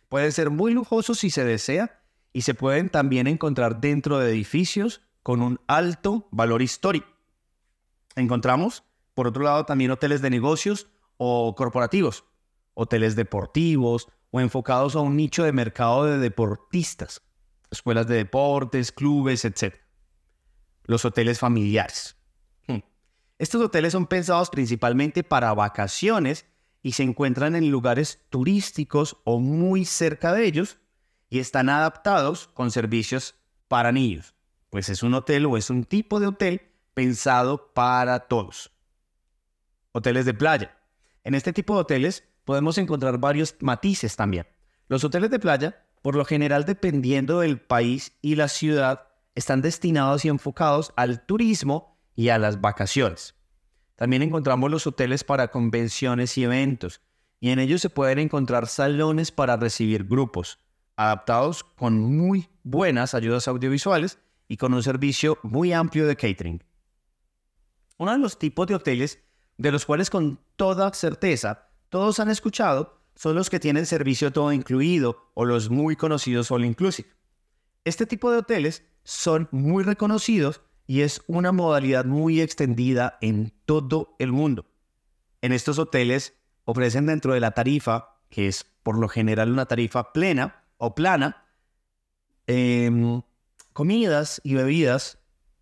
Puede 0.09 0.31
ser 0.31 0.49
muy 0.49 0.73
lujoso 0.73 1.13
si 1.15 1.29
se 1.29 1.43
desea 1.43 2.03
y 2.33 2.41
se 2.41 2.53
pueden 2.53 2.89
también 2.89 3.27
encontrar 3.27 3.79
dentro 3.79 4.19
de 4.19 4.31
edificios 4.31 5.01
con 5.23 5.41
un 5.41 5.59
alto 5.67 6.27
valor 6.31 6.61
histórico. 6.61 7.16
Encontramos, 8.17 8.83
por 9.13 9.27
otro 9.27 9.43
lado, 9.43 9.65
también 9.65 9.91
hoteles 9.91 10.23
de 10.23 10.31
negocios 10.31 10.87
o 11.17 11.53
corporativos, 11.55 12.25
hoteles 12.73 13.15
deportivos, 13.15 14.07
o 14.31 14.41
enfocados 14.41 14.95
a 14.95 15.01
un 15.01 15.15
nicho 15.15 15.43
de 15.43 15.51
mercado 15.51 16.05
de 16.05 16.17
deportistas, 16.17 17.21
escuelas 17.69 18.07
de 18.07 18.15
deportes, 18.15 18.91
clubes, 18.91 19.45
etc. 19.45 19.75
Los 20.83 21.05
hoteles 21.05 21.37
familiares. 21.37 22.17
Hmm. 22.67 22.79
Estos 23.37 23.61
hoteles 23.61 23.93
son 23.93 24.07
pensados 24.07 24.49
principalmente 24.49 25.23
para 25.23 25.53
vacaciones 25.53 26.47
y 26.81 26.93
se 26.93 27.03
encuentran 27.03 27.55
en 27.55 27.69
lugares 27.69 28.25
turísticos 28.31 29.17
o 29.25 29.39
muy 29.39 29.85
cerca 29.85 30.33
de 30.33 30.45
ellos 30.45 30.79
y 31.29 31.37
están 31.37 31.69
adaptados 31.69 32.47
con 32.47 32.71
servicios 32.71 33.35
para 33.67 33.91
niños, 33.91 34.33
pues 34.71 34.89
es 34.89 35.03
un 35.03 35.13
hotel 35.13 35.45
o 35.45 35.55
es 35.55 35.69
un 35.69 35.83
tipo 35.83 36.19
de 36.19 36.27
hotel 36.27 36.61
pensado 36.97 37.73
para 37.75 38.21
todos. 38.21 38.71
Hoteles 39.91 40.25
de 40.25 40.33
playa. 40.33 40.75
En 41.23 41.35
este 41.35 41.53
tipo 41.53 41.75
de 41.75 41.81
hoteles 41.81 42.23
podemos 42.43 42.79
encontrar 42.79 43.19
varios 43.19 43.55
matices 43.59 44.15
también. 44.15 44.47
Los 44.87 45.03
hoteles 45.03 45.29
de 45.29 45.37
playa, 45.37 45.85
por 46.01 46.15
lo 46.15 46.25
general 46.25 46.65
dependiendo 46.65 47.41
del 47.41 47.61
país 47.61 48.17
y 48.23 48.33
la 48.33 48.47
ciudad, 48.47 49.09
están 49.35 49.61
destinados 49.61 50.25
y 50.25 50.29
enfocados 50.29 50.91
al 50.95 51.23
turismo 51.23 51.99
y 52.15 52.29
a 52.29 52.39
las 52.39 52.61
vacaciones. 52.61 53.35
También 53.95 54.23
encontramos 54.23 54.71
los 54.71 54.87
hoteles 54.87 55.23
para 55.23 55.49
convenciones 55.49 56.35
y 56.39 56.45
eventos, 56.45 57.01
y 57.39 57.51
en 57.51 57.59
ellos 57.59 57.79
se 57.79 57.91
pueden 57.91 58.17
encontrar 58.17 58.65
salones 58.65 59.31
para 59.31 59.55
recibir 59.55 60.05
grupos, 60.05 60.57
adaptados 60.95 61.63
con 61.63 61.99
muy 61.99 62.49
buenas 62.63 63.13
ayudas 63.13 63.47
audiovisuales 63.47 64.17
y 64.47 64.57
con 64.57 64.73
un 64.73 64.81
servicio 64.81 65.37
muy 65.43 65.73
amplio 65.73 66.07
de 66.07 66.15
catering. 66.15 66.66
Uno 67.97 68.11
de 68.11 68.19
los 68.19 68.37
tipos 68.37 68.67
de 68.67 68.75
hoteles 68.75 69.19
de 69.57 69.71
los 69.71 69.85
cuales 69.85 70.09
con 70.09 70.39
toda 70.55 70.93
certeza 70.93 71.69
todos 71.89 72.19
han 72.19 72.29
escuchado 72.29 73.01
son 73.15 73.35
los 73.35 73.49
que 73.49 73.59
tienen 73.59 73.85
servicio 73.85 74.31
todo 74.31 74.53
incluido 74.53 75.31
o 75.33 75.45
los 75.45 75.69
muy 75.69 75.95
conocidos 75.95 76.51
All 76.51 76.65
Inclusive. 76.65 77.09
Este 77.83 78.05
tipo 78.05 78.31
de 78.31 78.37
hoteles 78.37 78.83
son 79.03 79.47
muy 79.51 79.83
reconocidos 79.83 80.61
y 80.85 81.01
es 81.01 81.21
una 81.27 81.51
modalidad 81.51 82.05
muy 82.05 82.41
extendida 82.41 83.17
en 83.21 83.53
todo 83.65 84.15
el 84.19 84.31
mundo. 84.31 84.65
En 85.41 85.51
estos 85.51 85.79
hoteles 85.79 86.33
ofrecen 86.65 87.05
dentro 87.05 87.33
de 87.33 87.39
la 87.39 87.51
tarifa, 87.51 88.19
que 88.29 88.47
es 88.47 88.65
por 88.83 88.97
lo 88.97 89.07
general 89.07 89.51
una 89.51 89.65
tarifa 89.65 90.13
plena 90.13 90.65
o 90.77 90.93
plana, 90.93 91.45
em, 92.45 93.21
comidas 93.73 94.41
y 94.43 94.53
bebidas, 94.53 95.19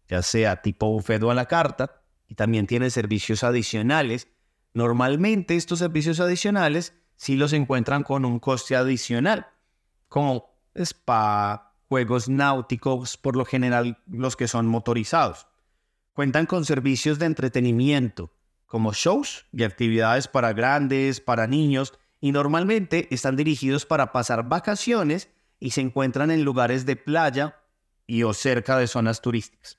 ya 0.07 0.21
sea 0.21 0.61
tipo 0.61 0.87
buffet 0.87 1.21
o 1.23 1.31
a 1.31 1.35
la 1.35 1.47
carta, 1.47 2.01
también 2.35 2.67
tiene 2.67 2.89
servicios 2.89 3.43
adicionales. 3.43 4.27
Normalmente 4.73 5.55
estos 5.55 5.79
servicios 5.79 6.19
adicionales 6.19 6.93
sí 7.15 7.35
los 7.35 7.53
encuentran 7.53 8.03
con 8.03 8.25
un 8.25 8.39
coste 8.39 8.75
adicional, 8.75 9.47
como 10.09 10.53
spa, 10.73 11.73
juegos 11.87 12.29
náuticos, 12.29 13.17
por 13.17 13.35
lo 13.35 13.45
general 13.45 14.01
los 14.07 14.35
que 14.35 14.47
son 14.47 14.67
motorizados. 14.67 15.47
Cuentan 16.13 16.45
con 16.45 16.65
servicios 16.65 17.19
de 17.19 17.25
entretenimiento, 17.25 18.31
como 18.65 18.93
shows 18.93 19.45
y 19.51 19.63
actividades 19.63 20.27
para 20.27 20.53
grandes, 20.53 21.21
para 21.21 21.47
niños, 21.47 21.93
y 22.21 22.31
normalmente 22.31 23.07
están 23.11 23.35
dirigidos 23.35 23.85
para 23.85 24.11
pasar 24.11 24.47
vacaciones 24.47 25.29
y 25.59 25.71
se 25.71 25.81
encuentran 25.81 26.31
en 26.31 26.43
lugares 26.43 26.85
de 26.85 26.95
playa 26.95 27.59
y 28.07 28.23
o 28.23 28.33
cerca 28.33 28.77
de 28.77 28.87
zonas 28.87 29.21
turísticas. 29.21 29.77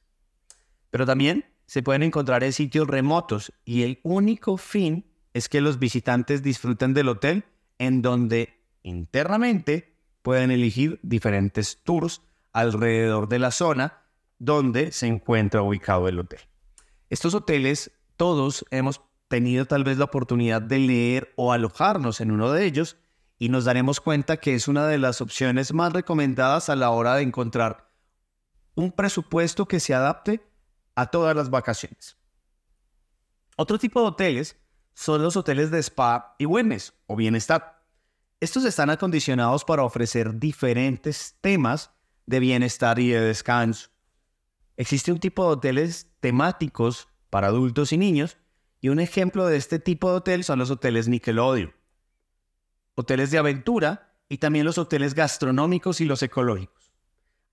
Pero 0.91 1.07
también 1.07 1.45
se 1.67 1.83
pueden 1.83 2.03
encontrar 2.03 2.45
en 2.45 2.53
sitios 2.53 2.87
remotos 2.87 3.53
y 3.65 3.83
el 3.83 4.01
único 4.03 4.57
fin 4.57 5.05
es 5.35 5.49
que 5.49 5.61
los 5.61 5.79
visitantes 5.79 6.43
disfruten 6.43 6.95
del 6.95 7.09
hotel 7.09 7.45
en 7.79 8.03
donde 8.03 8.61
internamente 8.83 9.95
pueden 10.23 10.51
elegir 10.51 10.99
diferentes 11.03 11.83
tours 11.83 12.23
alrededor 12.53 13.29
de 13.29 13.39
la 13.39 13.51
zona 13.51 14.03
donde 14.39 14.93
se 14.93 15.07
encuentra 15.07 15.63
ubicado 15.63 16.09
el 16.09 16.19
hotel. 16.19 16.41
Estos 17.11 17.35
hoteles, 17.35 17.91
todos 18.17 18.65
hemos 18.71 19.03
tenido 19.29 19.67
tal 19.67 19.85
vez 19.85 19.99
la 19.99 20.05
oportunidad 20.05 20.63
de 20.63 20.79
leer 20.79 21.33
o 21.37 21.53
alojarnos 21.53 22.21
en 22.21 22.31
uno 22.31 22.53
de 22.53 22.65
ellos 22.65 22.97
y 23.39 23.49
nos 23.49 23.65
daremos 23.65 24.01
cuenta 24.01 24.39
que 24.39 24.55
es 24.55 24.69
una 24.69 24.87
de 24.87 24.99
las 24.99 25.21
opciones 25.21 25.73
más 25.73 25.93
recomendadas 25.93 26.69
a 26.69 26.77
la 26.77 26.91
hora 26.91 27.17
de 27.17 27.23
encontrar 27.23 27.91
un 28.75 28.93
presupuesto 28.93 29.67
que 29.67 29.81
se 29.81 29.95
adapte 29.95 30.47
a 30.97 31.07
todas 31.07 31.37
las 31.37 31.51
vacaciones. 31.51 32.17
Otro 33.57 33.79
tipo 33.79 34.01
de 34.01 34.09
hoteles 34.09 34.57
son 34.95 35.23
los 35.23 35.37
hoteles 35.37 35.71
de 35.71 35.79
spa 35.79 36.35
y 36.39 36.47
wellness 36.47 36.95
o 37.07 37.17
bienestar. 37.17 37.85
Estos 38.41 38.65
están 38.65 38.91
acondicionados 38.91 39.65
para 39.65 39.83
ofrecer 39.83 40.39
diferentes 40.39 41.37
temas 41.41 41.91
de 42.27 42.41
bienestar 42.41 42.99
y 42.99 43.09
de 43.09 43.21
descanso. 43.21 43.91
Existe 44.77 45.13
un 45.13 45.21
tipo 45.21 45.45
de 45.45 45.53
hoteles 45.53 46.11
temáticos 46.21 47.09
para 47.31 47.47
adultos 47.47 47.93
y 47.93 47.99
niños 47.99 48.37
y 48.81 48.89
un 48.89 49.01
ejemplo 49.01 49.47
de 49.47 49.57
este 49.57 49.79
tipo 49.79 50.11
de 50.11 50.17
hotel 50.17 50.45
son 50.45 50.59
los 50.59 50.71
hoteles 50.71 51.09
Nickelodeon. 51.09 51.75
Hoteles 52.95 53.31
de 53.31 53.39
aventura 53.39 54.15
y 54.29 54.39
también 54.39 54.67
los 54.67 54.79
hoteles 54.79 55.15
gastronómicos 55.15 56.01
y 56.01 56.05
los 56.05 56.23
ecológicos. 56.23 56.76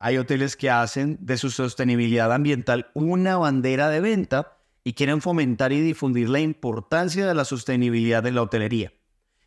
Hay 0.05 0.17
hoteles 0.17 0.57
que 0.57 0.69
hacen 0.69 1.17
de 1.21 1.37
su 1.37 1.49
sostenibilidad 1.49 2.33
ambiental 2.33 2.91
una 2.93 3.37
bandera 3.37 3.87
de 3.87 4.01
venta 4.01 4.57
y 4.83 4.95
quieren 4.95 5.21
fomentar 5.21 5.71
y 5.71 5.79
difundir 5.79 6.27
la 6.27 6.41
importancia 6.41 7.25
de 7.25 7.33
la 7.33 7.45
sostenibilidad 7.45 8.21
de 8.21 8.33
la 8.33 8.41
hotelería. 8.41 8.91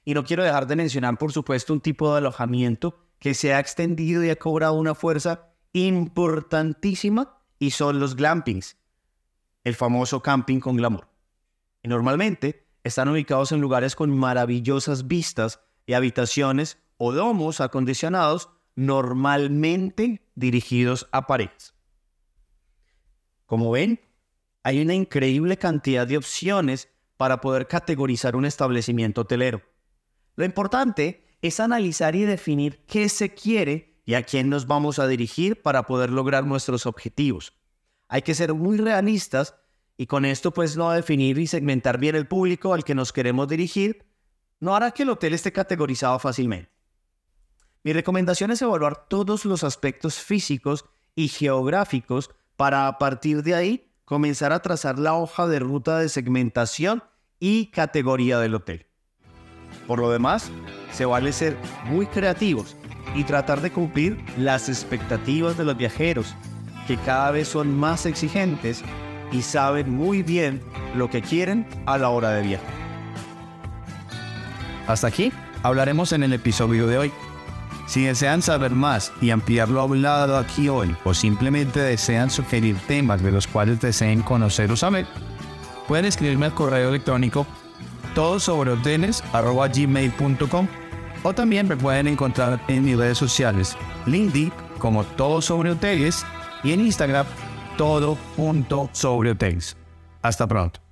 Y 0.03 0.15
no 0.15 0.25
quiero 0.25 0.45
dejar 0.45 0.67
de 0.67 0.77
mencionar, 0.77 1.19
por 1.19 1.31
supuesto, 1.31 1.75
un 1.75 1.83
tipo 1.83 2.11
de 2.11 2.19
alojamiento 2.21 2.99
que 3.19 3.35
se 3.35 3.53
ha 3.53 3.61
extendido 3.61 4.25
y 4.25 4.31
ha 4.31 4.37
cobrado 4.37 4.73
una 4.73 4.95
fuerza 4.95 5.51
importantísima 5.75 7.37
y 7.59 7.73
son 7.73 8.01
los 8.01 8.17
glampings, 8.17 8.79
el 9.63 9.75
famoso 9.75 10.23
camping 10.23 10.61
con 10.61 10.77
glamour. 10.77 11.07
Y 11.83 11.89
normalmente 11.89 12.67
están 12.83 13.11
ubicados 13.11 13.53
en 13.53 13.61
lugares 13.61 13.95
con 13.95 14.09
maravillosas 14.09 15.07
vistas 15.07 15.61
y 15.85 15.93
habitaciones 15.93 16.79
o 16.97 17.13
domos 17.13 17.61
acondicionados 17.61 18.49
normalmente 18.77 20.23
dirigidos 20.35 21.09
a 21.11 21.27
parejas. 21.27 21.75
Como 23.47 23.71
ven, 23.71 24.01
hay 24.63 24.81
una 24.81 24.95
increíble 24.95 25.57
cantidad 25.57 26.07
de 26.07 26.17
opciones 26.17 26.89
para 27.17 27.41
poder 27.41 27.67
categorizar 27.67 28.37
un 28.37 28.45
establecimiento 28.45 29.23
hotelero. 29.23 29.63
Lo 30.37 30.45
importante 30.45 31.25
es 31.41 31.61
analizar 31.61 32.15
y 32.15 32.23
definir 32.23 32.85
qué 32.87 33.09
se 33.09 33.35
quiere 33.35 34.01
y 34.05 34.15
a 34.15 34.23
quién 34.23 34.49
nos 34.51 34.67
vamos 34.67 34.99
a 34.99 35.09
dirigir 35.09 35.63
para 35.63 35.85
poder 35.87 36.11
lograr 36.11 36.45
nuestros 36.45 36.87
objetivos. 36.87 37.55
Hay 38.09 38.23
que 38.23 38.35
ser 38.35 38.55
muy 38.55 38.77
realistas 38.77 39.57
y 39.97 40.07
con 40.07 40.25
esto 40.25 40.53
pues 40.53 40.77
no 40.77 40.91
definir 40.91 41.39
y 41.39 41.47
segmentar 41.47 41.99
bien 41.99 42.15
el 42.15 42.29
público 42.29 42.75
al 42.75 42.85
que 42.85 42.95
nos 42.95 43.13
queremos 43.13 43.49
dirigir 43.49 44.07
no 44.61 44.75
hará 44.75 44.91
que 44.91 45.03
el 45.03 45.11
hotel 45.11 45.35
esté 45.35 45.53
categorizado 45.53 46.19
fácilmente. 46.19 46.76
Mi 47.87 47.93
recomendación 47.93 48.51
es 48.51 48.61
evaluar 48.63 49.07
todos 49.07 49.45
los 49.45 49.63
aspectos 49.63 50.17
físicos 50.17 50.87
y 51.15 51.29
geográficos 51.29 52.31
para 52.57 52.89
a 52.89 52.99
partir 52.99 53.45
de 53.45 53.55
ahí 53.55 53.87
comenzar 54.05 54.53
a 54.53 54.59
trazar 54.59 54.99
la 54.99 55.15
hoja 55.15 55.47
de 55.47 55.61
ruta 55.61 56.01
de 56.01 56.09
segmentación 56.09 57.05
y 57.39 57.67
categoría 57.67 58.41
del 58.41 58.57
hotel. 58.57 58.87
Por 59.87 60.01
lo 60.01 60.11
demás, 60.11 60.51
se 60.91 61.05
vale 61.05 61.33
ser 61.33 61.57
muy 61.85 62.07
creativos 62.07 62.75
y 63.15 63.23
tratar 63.23 63.61
de 63.61 63.71
cumplir 63.71 64.19
las 64.37 64.69
expectativas 64.69 65.57
de 65.57 65.65
los 65.65 65.77
viajeros, 65.77 66.35
que 66.89 66.97
cada 66.97 67.31
vez 67.31 67.47
son 67.47 67.73
más 67.73 68.05
exigentes 68.05 68.83
y 69.31 69.43
saben 69.43 69.91
muy 69.91 70.25
bien 70.25 70.61
lo 70.97 71.09
que 71.09 71.23
quieren 71.23 71.65
a 71.87 71.99
la 71.99 72.09
hora 72.09 72.31
de 72.31 72.43
viajar. 72.43 72.75
Hasta 74.89 75.07
aquí 75.07 75.33
hablaremos 75.63 76.11
en 76.11 76.25
el 76.25 76.33
episodio 76.33 76.89
de 76.89 76.99
hoy. 76.99 77.13
Si 77.87 78.05
desean 78.05 78.43
saber 78.43 78.73
más 78.73 79.13
y 79.21 79.31
ampliar 79.31 79.69
lo 79.69 79.81
hablado 79.81 80.37
aquí 80.37 80.69
hoy 80.69 80.95
o 81.05 81.15
simplemente 81.15 81.81
desean 81.81 82.31
sugerir 82.31 82.77
temas 82.87 83.23
de 83.23 83.31
los 83.31 83.47
cuales 83.47 83.81
deseen 83.81 84.23
conocer 84.23 84.71
o 84.73 84.77
saber, 84.77 85.07
pueden 85.87 86.05
escribirme 86.05 86.47
al 86.47 86.55
correo 86.55 86.89
electrónico 86.89 87.47
todo 88.15 88.41
sobre 88.41 88.73
o 91.23 91.35
también 91.35 91.69
me 91.69 91.77
pueden 91.77 92.07
encontrar 92.07 92.61
en 92.69 92.85
mis 92.85 92.97
redes 92.97 93.19
sociales 93.19 93.77
LinkedIn 94.07 94.53
como 94.79 95.05
todo 95.05 95.43
sobre 95.43 95.71
hoteles 95.71 96.25
y 96.63 96.73
en 96.73 96.81
Instagram 96.81 97.27
todo 97.77 98.17
sobre 98.93 99.33
hoteles. 99.33 99.77
Hasta 100.23 100.47
pronto. 100.47 100.86